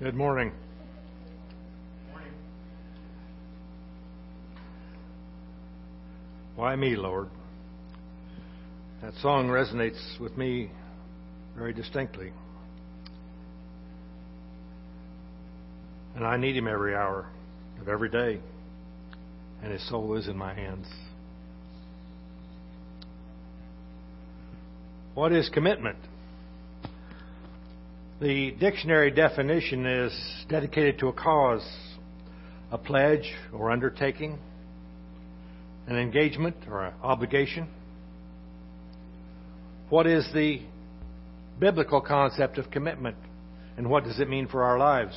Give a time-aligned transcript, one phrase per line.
[0.00, 0.52] Good morning.
[6.54, 7.28] Why me, Lord?
[9.02, 10.70] That song resonates with me
[11.56, 12.30] very distinctly.
[16.14, 17.28] And I need Him every hour
[17.80, 18.38] of every day,
[19.64, 20.86] and His soul is in my hands.
[25.14, 25.98] What is commitment?
[28.20, 31.64] The dictionary definition is dedicated to a cause,
[32.72, 34.40] a pledge or undertaking,
[35.86, 37.68] an engagement or an obligation.
[39.88, 40.62] What is the
[41.60, 43.14] biblical concept of commitment
[43.76, 45.16] and what does it mean for our lives?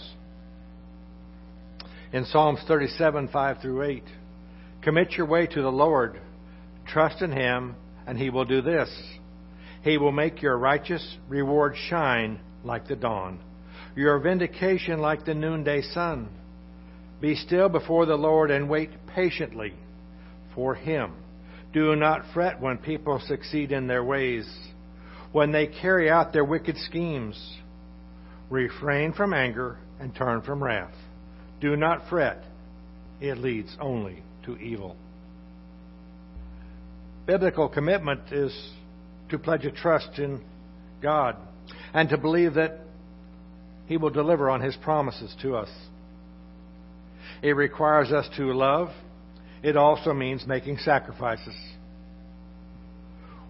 [2.13, 4.03] In Psalms 37, 5 through 8,
[4.83, 6.21] commit your way to the Lord,
[6.85, 8.91] trust in Him, and He will do this.
[9.83, 13.39] He will make your righteous reward shine like the dawn,
[13.95, 16.29] your vindication like the noonday sun.
[17.19, 19.73] Be still before the Lord and wait patiently
[20.55, 21.13] for Him.
[21.73, 24.49] Do not fret when people succeed in their ways,
[25.31, 27.57] when they carry out their wicked schemes.
[28.49, 30.93] Refrain from anger and turn from wrath.
[31.61, 32.43] Do not fret,
[33.21, 34.97] it leads only to evil.
[37.25, 38.71] Biblical commitment is
[39.29, 40.41] to pledge a trust in
[41.01, 41.37] God
[41.93, 42.79] and to believe that
[43.87, 45.69] He will deliver on His promises to us.
[47.41, 48.89] It requires us to love.
[49.63, 51.55] It also means making sacrifices.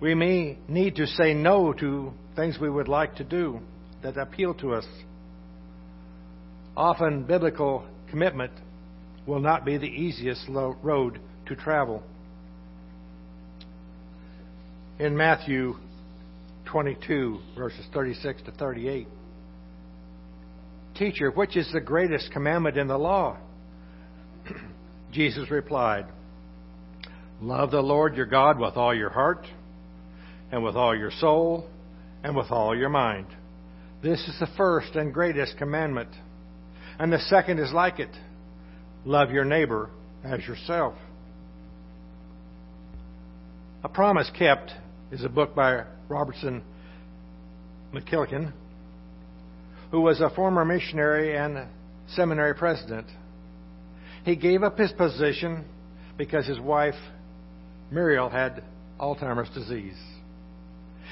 [0.01, 3.59] We may need to say no to things we would like to do
[4.01, 4.87] that appeal to us.
[6.75, 8.51] Often, biblical commitment
[9.27, 12.01] will not be the easiest road to travel.
[14.99, 15.75] In Matthew
[16.71, 19.07] 22, verses 36 to 38.
[20.95, 23.37] Teacher, which is the greatest commandment in the law?
[25.11, 26.05] Jesus replied,
[27.41, 29.45] Love the Lord your God with all your heart,
[30.51, 31.67] and with all your soul,
[32.23, 33.27] and with all your mind.
[34.01, 36.09] This is the first and greatest commandment.
[36.99, 38.15] And the second is like it
[39.05, 39.89] love your neighbor
[40.23, 40.93] as yourself.
[43.83, 44.71] A Promise Kept
[45.11, 46.63] is a book by Robertson
[47.93, 48.53] McQuilkin,
[49.91, 51.67] who was a former missionary and
[52.15, 53.07] seminary president.
[54.23, 55.65] He gave up his position
[56.17, 56.95] because his wife,
[57.91, 58.63] Muriel, had
[58.99, 59.99] Alzheimer's disease.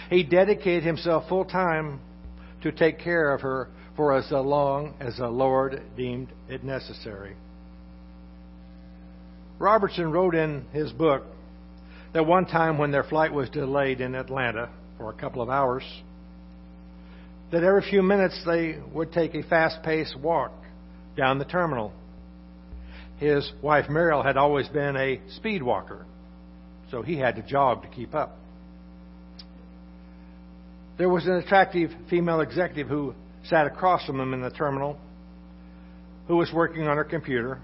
[0.10, 2.00] He dedicated himself full time
[2.62, 3.68] to take care of her
[3.98, 7.36] for as long as the Lord deemed it necessary.
[9.58, 11.26] Robertson wrote in his book
[12.14, 15.84] that one time when their flight was delayed in Atlanta, for a couple of hours,
[17.52, 20.52] that every few minutes they would take a fast paced walk
[21.16, 21.92] down the terminal.
[23.18, 26.06] His wife Muriel had always been a speed walker,
[26.92, 28.38] so he had to jog to keep up.
[30.98, 33.14] There was an attractive female executive who
[33.46, 34.98] sat across from him in the terminal
[36.28, 37.60] who was working on her computer.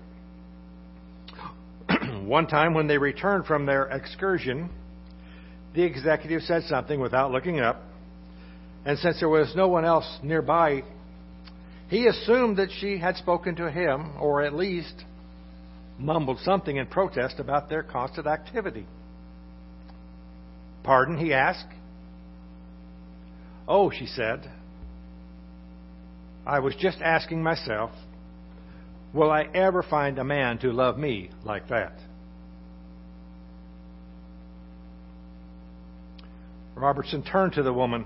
[2.26, 4.70] One time when they returned from their excursion,
[5.76, 7.84] the executive said something without looking up,
[8.84, 10.84] and since there was no one else nearby,
[11.88, 15.04] he assumed that she had spoken to him, or at least
[16.00, 18.88] mumbled something in protest about their constant activity.
[20.84, 21.68] Pardon, he asked.
[23.68, 24.50] Oh, she said.
[26.46, 27.92] I was just asking myself,
[29.14, 31.94] will I ever find a man to love me like that?
[36.76, 38.06] Robertson turned to the woman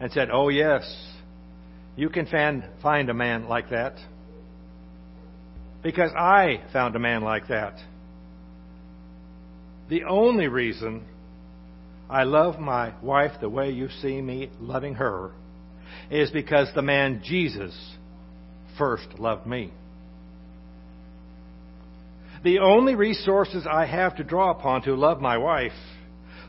[0.00, 0.82] and said, Oh, yes,
[1.96, 2.26] you can
[2.82, 3.94] find a man like that.
[5.82, 7.74] Because I found a man like that.
[9.88, 11.04] The only reason
[12.08, 15.32] I love my wife the way you see me loving her
[16.10, 17.74] is because the man Jesus
[18.78, 19.72] first loved me.
[22.44, 25.72] The only resources I have to draw upon to love my wife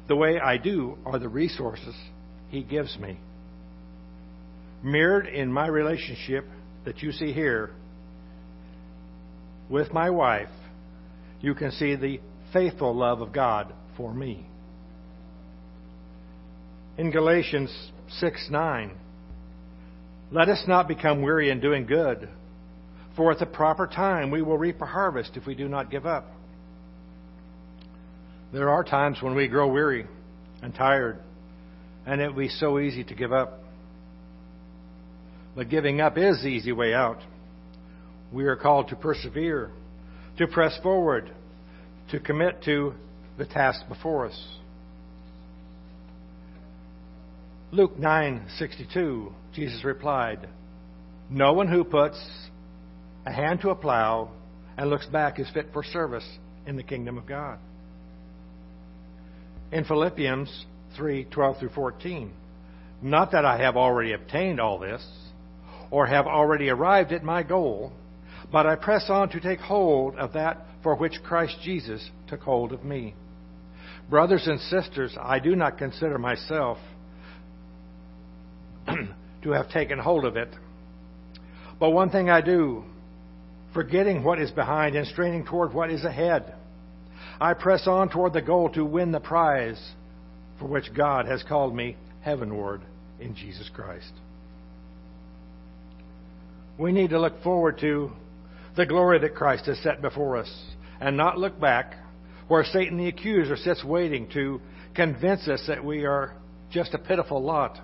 [0.08, 1.96] the way I do are the resources
[2.50, 3.18] He gives me.
[4.84, 6.46] Mirrored in my relationship
[6.86, 7.72] that you see here
[9.70, 10.50] with my wife,
[11.40, 12.20] you can see the
[12.52, 14.46] faithful love of God for me.
[16.98, 18.92] In Galatians 6 9,
[20.32, 22.28] let us not become weary in doing good,
[23.16, 26.06] for at the proper time we will reap a harvest if we do not give
[26.06, 26.28] up.
[28.54, 30.06] There are times when we grow weary
[30.62, 31.18] and tired,
[32.06, 33.64] and it would be so easy to give up.
[35.56, 37.18] But giving up is the easy way out.
[38.32, 39.72] We are called to persevere,
[40.38, 41.32] to press forward,
[42.12, 42.94] to commit to
[43.40, 44.58] the task before us.
[47.72, 50.48] Luke 9:62 Jesus replied,
[51.28, 52.24] "No one who puts
[53.26, 54.30] a hand to a plow
[54.78, 57.58] and looks back is fit for service in the kingdom of God."
[59.74, 60.66] In Philippians
[61.00, 62.32] 3:12 through 14,
[63.02, 65.04] not that I have already obtained all this
[65.90, 67.92] or have already arrived at my goal,
[68.52, 72.72] but I press on to take hold of that for which Christ Jesus took hold
[72.72, 73.16] of me.
[74.12, 76.78] Brothers and sisters, I do not consider myself
[78.86, 80.50] to have taken hold of it.
[81.80, 82.84] But one thing I do,
[83.74, 86.54] forgetting what is behind and straining toward what is ahead,
[87.44, 89.92] I press on toward the goal to win the prize
[90.60, 92.80] for which God has called me heavenward
[93.20, 94.14] in Jesus Christ.
[96.78, 98.14] We need to look forward to
[98.78, 100.50] the glory that Christ has set before us
[101.02, 101.96] and not look back
[102.48, 104.62] where Satan the accuser sits waiting to
[104.96, 106.34] convince us that we are
[106.72, 107.78] just a pitiful lot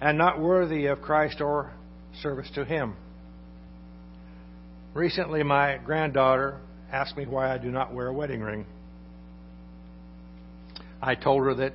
[0.00, 1.72] and not worthy of Christ or
[2.22, 2.96] service to Him.
[4.94, 6.58] Recently, my granddaughter
[6.92, 8.66] asked me why I do not wear a wedding ring.
[11.02, 11.74] I told her that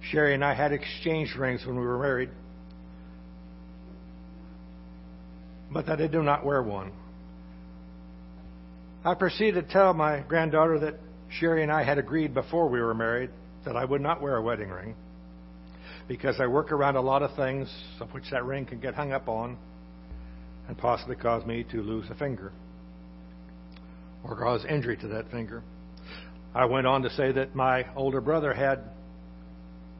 [0.00, 2.30] Sherry and I had exchanged rings when we were married,
[5.70, 6.92] but that I do not wear one.
[9.04, 10.94] I proceeded to tell my granddaughter that
[11.28, 13.30] Sherry and I had agreed before we were married
[13.64, 14.94] that I would not wear a wedding ring
[16.08, 19.12] because I work around a lot of things of which that ring can get hung
[19.12, 19.56] up on
[20.68, 22.52] and possibly cause me to lose a finger
[24.24, 25.62] or cause injury to that finger.
[26.54, 28.80] I went on to say that my older brother had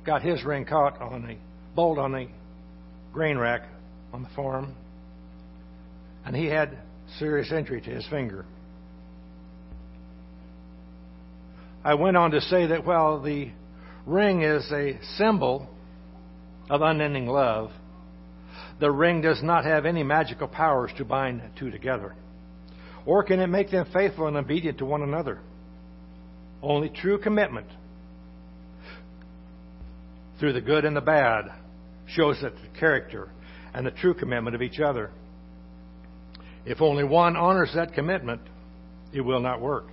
[0.04, 1.38] got his ring caught on a
[1.74, 2.28] bolt on the
[3.12, 3.62] grain rack
[4.12, 4.74] on the farm,
[6.24, 6.76] and he had
[7.18, 8.44] serious injury to his finger.
[11.84, 13.50] I went on to say that while the
[14.06, 15.68] ring is a symbol
[16.70, 17.70] of unending love,
[18.78, 22.14] the ring does not have any magical powers to bind two together.
[23.04, 25.40] Or can it make them faithful and obedient to one another?
[26.62, 27.66] Only true commitment
[30.38, 31.46] through the good and the bad
[32.06, 33.30] shows that the character
[33.74, 35.10] and the true commitment of each other.
[36.64, 38.40] If only one honors that commitment,
[39.12, 39.86] it will not work.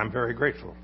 [0.00, 0.74] I'm very grateful.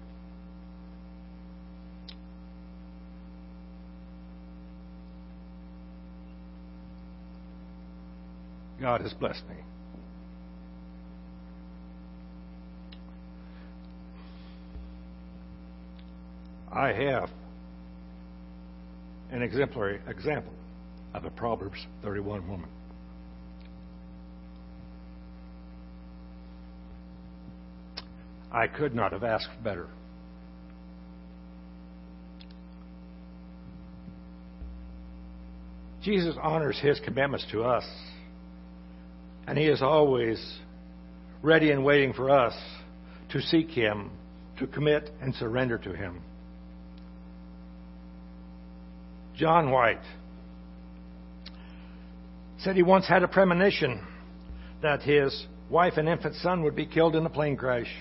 [8.78, 9.56] God has blessed me.
[16.70, 17.30] I have
[19.30, 20.52] an exemplary example
[21.14, 22.68] of a Proverbs 31 woman.
[28.56, 29.86] I could not have asked better.
[36.02, 37.84] Jesus honors his commandments to us,
[39.46, 40.58] and he is always
[41.42, 42.54] ready and waiting for us
[43.32, 44.10] to seek him,
[44.58, 46.22] to commit and surrender to him.
[49.36, 50.00] John White
[52.60, 54.02] said he once had a premonition
[54.80, 57.94] that his wife and infant son would be killed in a plane crash.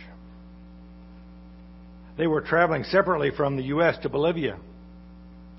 [2.17, 3.98] They were traveling separately from the U.S.
[4.03, 4.57] to Bolivia,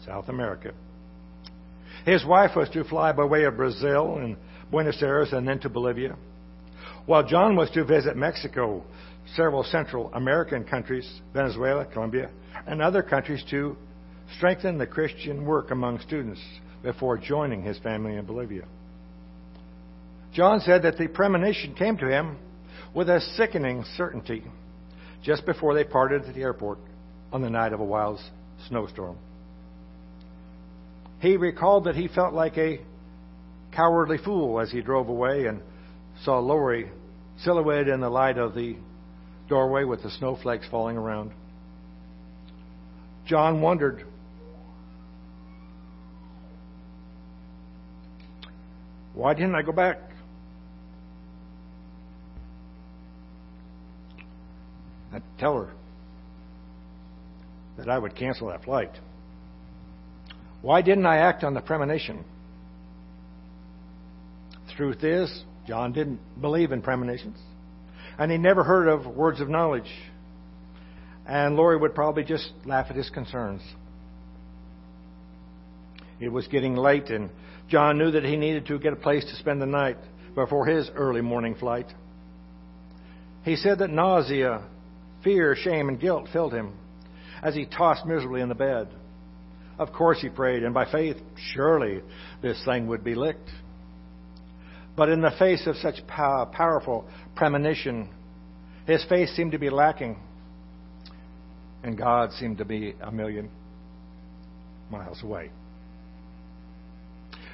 [0.05, 0.73] South America.
[2.05, 4.37] His wife was to fly by way of Brazil and
[4.71, 6.17] Buenos Aires and then to Bolivia,
[7.05, 8.85] while John was to visit Mexico,
[9.35, 12.31] several Central American countries, Venezuela, Colombia,
[12.67, 13.77] and other countries to
[14.37, 16.41] strengthen the Christian work among students
[16.83, 18.65] before joining his family in Bolivia.
[20.33, 22.37] John said that the premonition came to him
[22.95, 24.45] with a sickening certainty
[25.26, 26.78] just before they parted at the airport
[27.33, 28.21] on the night of a wild
[28.68, 29.18] snowstorm.
[31.18, 32.80] He recalled that he felt like a
[33.75, 35.61] cowardly fool as he drove away and
[36.23, 36.90] saw Lori
[37.42, 38.76] silhouetted in the light of the
[39.49, 41.33] doorway with the snowflakes falling around.
[43.26, 44.04] John wondered
[49.12, 49.99] why didn't I go back?
[55.12, 55.73] I'd tell her
[57.78, 58.90] that I would cancel that flight.
[60.62, 62.25] Why didn't I act on the premonition?
[64.76, 67.38] Truth is, John didn't believe in premonitions,
[68.19, 69.90] and he never heard of words of knowledge.
[71.26, 73.62] And Lori would probably just laugh at his concerns.
[76.21, 77.31] It was getting late, and
[77.69, 79.97] John knew that he needed to get a place to spend the night
[80.35, 81.87] before his early morning flight.
[83.45, 84.62] He said that nausea,
[85.26, 86.73] fear, shame, and guilt filled him
[87.42, 88.88] as he tossed miserably in the bed.
[89.76, 91.16] Of course, he prayed, and by faith,
[91.52, 92.00] surely
[92.42, 93.50] this thing would be licked.
[94.97, 98.09] But in the face of such powerful premonition,
[98.87, 100.16] his faith seemed to be lacking,
[101.83, 103.50] and God seemed to be a million
[104.90, 105.50] miles away.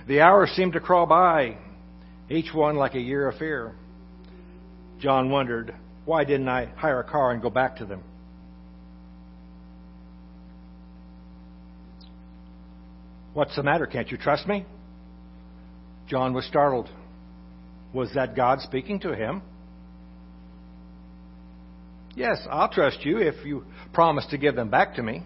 [0.06, 1.56] The hours seemed to crawl by,
[2.28, 3.74] each one like a year of fear.
[5.00, 5.74] John wondered,
[6.04, 8.02] why didn't I hire a car and go back to them?
[13.34, 13.86] What's the matter?
[13.86, 14.66] Can't you trust me?
[16.08, 16.90] John was startled.
[17.94, 19.42] Was that God speaking to him?
[22.14, 25.22] Yes, I'll trust you if you promise to give them back to me.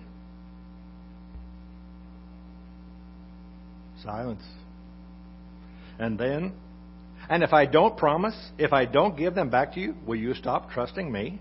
[4.04, 4.42] Silence.
[5.98, 6.52] And then,
[7.28, 10.34] and if I don't promise, if I don't give them back to you, will you
[10.34, 11.40] stop trusting me?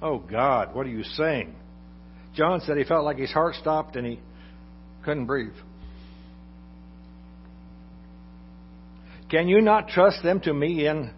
[0.00, 1.54] Oh God, what are you saying?
[2.34, 4.20] John said he felt like his heart stopped and he
[5.04, 5.54] couldn't breathe.
[9.30, 11.10] Can you not trust them to me in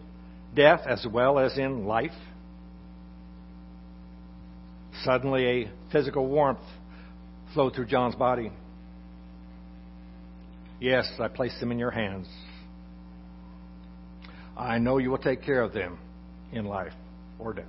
[0.55, 2.13] death as well as in life?
[5.05, 6.61] Suddenly, a physical warmth
[7.53, 8.51] flowed through John's body.
[10.81, 12.29] Yes, I place them in your hands.
[14.57, 15.99] I know you will take care of them
[16.53, 16.93] in life
[17.39, 17.65] or death.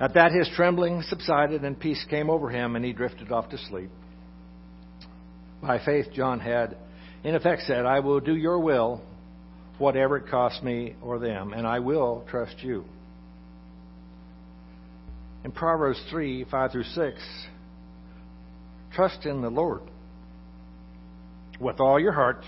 [0.00, 3.58] At that, his trembling subsided and peace came over him, and he drifted off to
[3.58, 3.90] sleep.
[5.60, 6.76] By faith, John had,
[7.22, 9.02] in effect, said, I will do your will,
[9.78, 12.84] whatever it costs me or them, and I will trust you.
[15.44, 17.20] In Proverbs 3 5 through 6,
[18.92, 19.82] trust in the Lord
[21.60, 22.44] with all your heart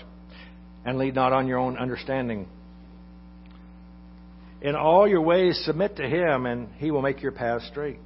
[0.85, 2.47] and lead not on your own understanding.
[4.61, 7.99] In all your ways, submit to Him, and He will make your path straight.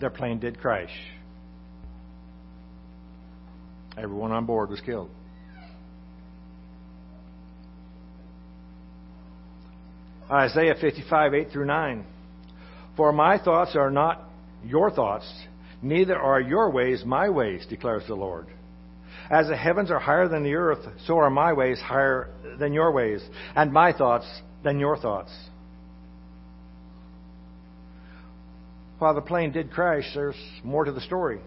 [0.00, 0.90] Their plane did crash.
[3.96, 5.10] Everyone on board was killed.
[10.30, 12.04] Isaiah 55, 8 through 9.
[12.96, 14.22] For my thoughts are not
[14.62, 15.26] your thoughts,
[15.82, 18.46] neither are your ways my ways, declares the Lord.
[19.30, 22.92] As the heavens are higher than the earth, so are my ways higher than your
[22.92, 23.22] ways,
[23.54, 24.26] and my thoughts
[24.64, 25.32] than your thoughts.
[28.98, 31.40] While the plane did crash, there's more to the story.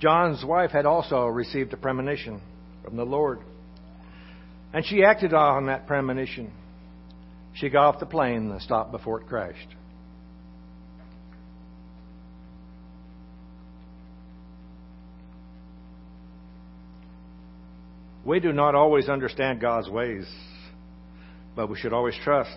[0.00, 2.40] John's wife had also received a premonition
[2.84, 3.38] from the Lord.
[4.74, 6.50] And she acted on that premonition.
[7.54, 9.68] She got off the plane and stopped before it crashed.
[18.24, 20.26] We do not always understand God's ways,
[21.56, 22.56] but we should always trust.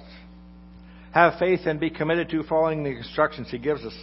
[1.12, 3.98] Have faith and be committed to following the instructions He gives us.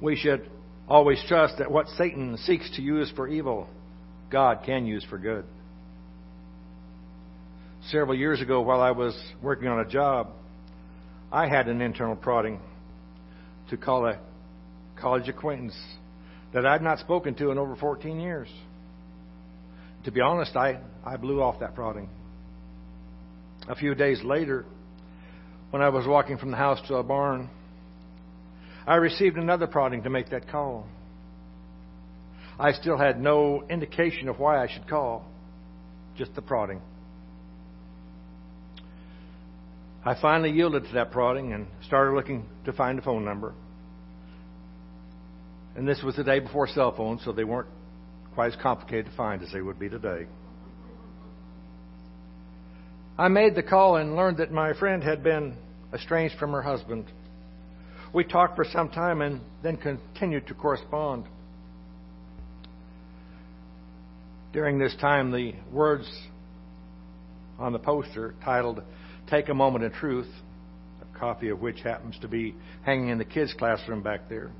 [0.00, 0.48] We should
[0.86, 3.66] always trust that what Satan seeks to use for evil,
[4.30, 5.44] God can use for good.
[7.90, 10.28] Several years ago, while I was working on a job,
[11.32, 12.60] I had an internal prodding
[13.70, 14.18] to call a
[15.00, 15.76] college acquaintance
[16.52, 18.48] that I'd not spoken to in over 14 years
[20.04, 22.08] to be honest, I, I blew off that prodding.
[23.68, 24.64] A few days later,
[25.70, 27.50] when I was walking from the house to a barn,
[28.86, 30.86] I received another prodding to make that call.
[32.58, 35.26] I still had no indication of why I should call,
[36.16, 36.80] just the prodding.
[40.04, 43.52] I finally yielded to that prodding and started looking to find a phone number.
[45.76, 47.68] And this was the day before cell phones, so they weren't
[48.38, 50.24] quite as complicated to find as they would be today.
[53.18, 55.56] I made the call and learned that my friend had been
[55.92, 57.06] estranged from her husband.
[58.14, 61.24] We talked for some time and then continued to correspond.
[64.52, 66.08] During this time, the words
[67.58, 68.84] on the poster titled
[69.28, 70.30] Take a Moment in Truth,
[71.02, 72.54] a copy of which happens to be
[72.84, 74.52] hanging in the kids' classroom back there,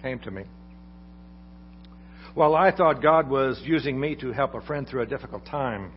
[0.00, 0.44] came to me.
[2.36, 5.90] Well, I thought God was using me to help a friend through a difficult time.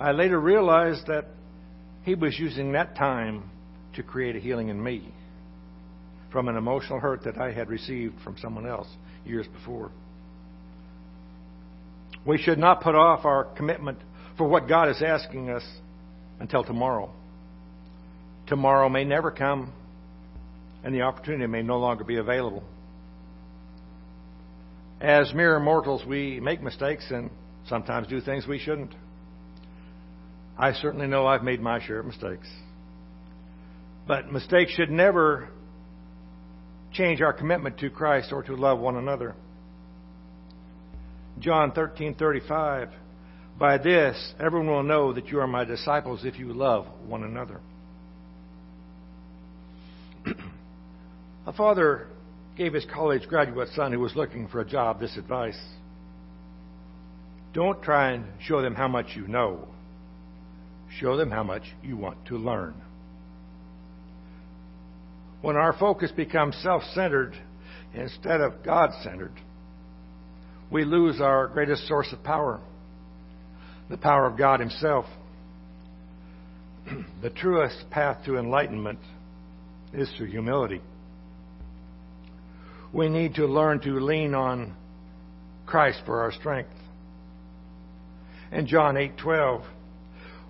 [0.00, 1.26] I later realized that
[2.02, 3.48] He was using that time
[3.94, 5.12] to create a healing in me.
[6.32, 8.88] from an emotional hurt that I had received from someone else
[9.24, 9.90] years before.
[12.26, 13.96] We should not put off our commitment
[14.36, 15.62] for what God is asking us
[16.40, 17.10] until tomorrow.
[18.48, 19.72] Tomorrow may never come,
[20.84, 22.64] and the opportunity may no longer be available.
[25.00, 27.30] As mere mortals, we make mistakes and
[27.68, 28.94] sometimes do things we shouldn't.
[30.58, 32.48] I certainly know I've made my share of mistakes.
[34.06, 35.50] But mistakes should never
[36.92, 39.34] change our commitment to Christ or to love one another.
[41.40, 42.90] John 13:35
[43.58, 47.60] By this everyone will know that you are my disciples if you love one another.
[51.46, 52.08] A father
[52.56, 55.58] gave his college graduate son who was looking for a job this advice.
[57.52, 59.68] Don't try and show them how much you know.
[60.98, 62.74] Show them how much you want to learn.
[65.42, 67.34] When our focus becomes self centered
[67.94, 69.32] instead of God centered,
[70.70, 72.60] we lose our greatest source of power
[73.88, 75.06] the power of God Himself.
[77.22, 78.98] the truest path to enlightenment
[79.92, 80.80] is through humility.
[82.96, 84.74] We need to learn to lean on
[85.66, 86.70] Christ for our strength.
[88.50, 89.64] In John 8:12,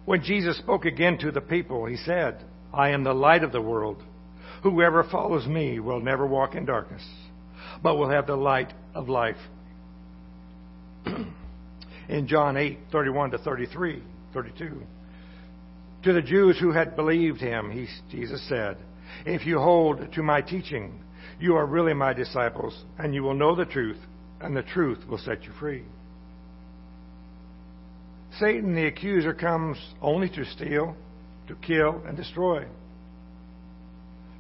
[0.05, 3.61] when Jesus spoke again to the people, he said, "I am the light of the
[3.61, 4.01] world.
[4.63, 7.05] Whoever follows me will never walk in darkness,
[7.83, 9.49] but will have the light of life."
[12.09, 14.87] in John 8:31 to 33, 32,
[16.05, 18.77] to the Jews who had believed him, he, Jesus said,
[19.25, 21.01] "If you hold to my teaching,
[21.39, 23.99] you are really my disciples, and you will know the truth,
[24.41, 25.85] and the truth will set you free."
[28.39, 30.95] Satan, the accuser, comes only to steal,
[31.49, 32.67] to kill, and destroy.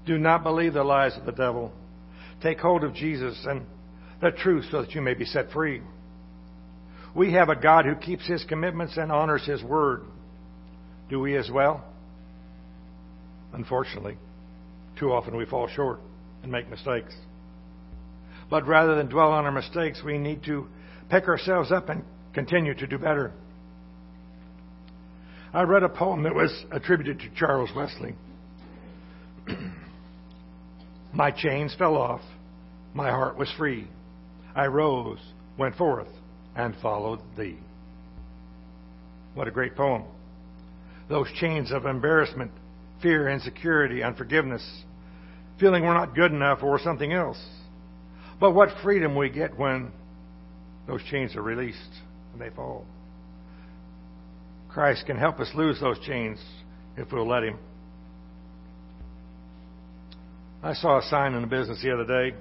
[0.05, 1.73] Do not believe the lies of the devil.
[2.41, 3.67] Take hold of Jesus and
[4.21, 5.83] the truth so that you may be set free.
[7.15, 10.05] We have a God who keeps his commitments and honors his word.
[11.09, 11.83] Do we as well?
[13.53, 14.19] Unfortunately,
[14.97, 16.01] too often we fall short
[16.47, 17.15] and make mistakes.
[18.49, 20.69] But rather than dwell on our mistakes, we need to
[21.11, 23.33] pick ourselves up and continue to do better.
[25.53, 28.15] I read a poem that was attributed to Charles Wesley.
[31.13, 32.21] My chains fell off.
[32.95, 33.89] My heart was free.
[34.55, 35.19] I rose,
[35.59, 36.09] went forth,
[36.55, 37.59] and followed thee.
[39.35, 40.05] What a great poem.
[41.09, 42.53] Those chains of embarrassment,
[43.03, 44.65] fear, insecurity, unforgiveness,
[45.59, 47.43] feeling we're not good enough or something else.
[48.39, 49.93] But what freedom we get when
[50.87, 51.79] those chains are released
[52.33, 52.85] and they fall.
[54.69, 56.39] Christ can help us lose those chains
[56.97, 57.59] if we'll let Him.
[60.63, 62.37] I saw a sign in the business the other day.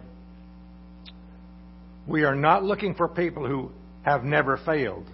[2.08, 3.72] We are not looking for people who
[4.04, 5.08] have never failed.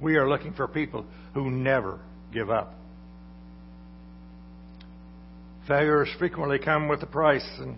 [0.00, 2.00] We are looking for people who never
[2.32, 2.74] give up.
[5.70, 7.76] Failures frequently come with a price and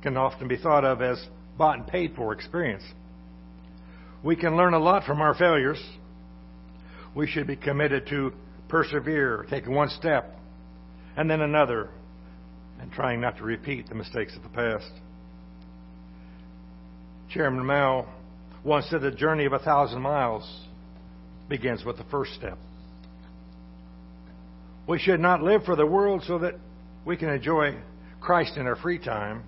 [0.00, 1.22] can often be thought of as
[1.58, 2.82] bought and paid for experience.
[4.22, 5.78] We can learn a lot from our failures
[7.14, 8.32] we should be committed to
[8.68, 10.34] persevere, taking one step
[11.14, 11.90] and then another,
[12.80, 14.90] and trying not to repeat the mistakes of the past.
[17.28, 18.06] Chairman Mao
[18.64, 20.66] once said the journey of a thousand miles
[21.50, 22.56] begins with the first step.
[24.86, 26.54] We should not live for the world so that
[27.08, 27.74] we can enjoy
[28.20, 29.42] Christ in our free time.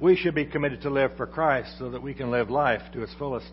[0.00, 3.02] We should be committed to live for Christ so that we can live life to
[3.02, 3.50] its fullest.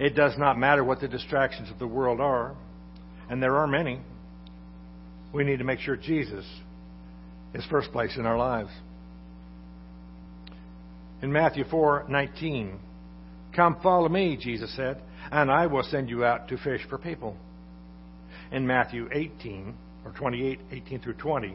[0.00, 2.56] It does not matter what the distractions of the world are,
[3.30, 4.00] and there are many.
[5.32, 6.44] We need to make sure Jesus
[7.54, 8.70] is first place in our lives.
[11.22, 12.80] In Matthew 4:19,
[13.52, 15.00] "Come follow me," Jesus said,
[15.30, 17.36] "and I will send you out to fish for people."
[18.50, 21.54] In Matthew 18 or 28, 18 through 20,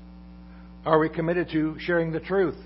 [0.83, 2.57] Are we committed to sharing the truth?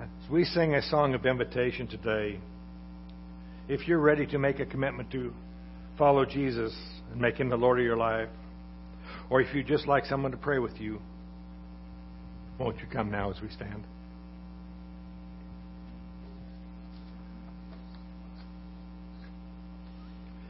[0.00, 2.38] As we sing a song of invitation today,
[3.68, 5.32] if you're ready to make a commitment to
[5.98, 6.72] follow Jesus
[7.10, 8.28] and make him the Lord of your life,
[9.30, 11.00] or if you'd just like someone to pray with you,
[12.58, 13.84] Won't you come now as we stand?